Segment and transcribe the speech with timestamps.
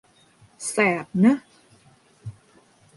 [0.69, 1.37] แสบเนอะ